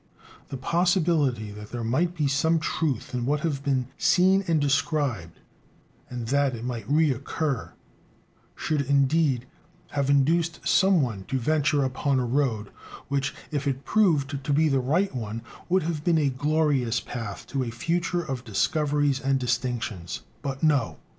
The 0.49 0.57
possibility 0.57 1.51
that 1.51 1.69
there 1.69 1.83
might 1.83 2.15
be 2.15 2.25
some 2.27 2.57
truth 2.57 3.13
in 3.13 3.23
what 3.27 3.41
had 3.41 3.61
been 3.63 3.87
seen 3.99 4.43
and 4.47 4.59
described, 4.59 5.37
and 6.09 6.29
that 6.29 6.55
it 6.55 6.65
might 6.65 6.89
recur, 6.89 7.73
should 8.55 8.81
indeed 8.81 9.45
have 9.91 10.09
induced 10.09 10.67
some 10.67 11.03
one 11.03 11.25
to 11.25 11.37
venture 11.37 11.83
upon 11.83 12.19
a 12.19 12.25
road 12.25 12.71
which, 13.09 13.35
if 13.51 13.67
it 13.67 13.85
proved 13.85 14.43
to 14.43 14.51
be 14.51 14.67
the 14.69 14.79
right 14.79 15.15
one, 15.15 15.43
would 15.69 15.83
have 15.83 16.03
been 16.03 16.17
a 16.17 16.29
glorious 16.29 16.99
path 16.99 17.45
to 17.49 17.63
a 17.63 17.69
future 17.69 18.23
of 18.23 18.43
discoveries 18.43 19.19
and 19.19 19.39
distinctions. 19.39 20.21
But 20.41 20.63
no. 20.63 20.97